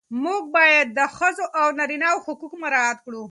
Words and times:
موږ 0.23 0.41
باید 0.55 0.87
د 0.97 0.99
ښځو 1.17 1.45
او 1.59 1.65
نارینه 1.77 2.07
وو 2.11 2.23
حقوق 2.25 2.53
مراعات 2.63 2.97
کړو. 3.05 3.19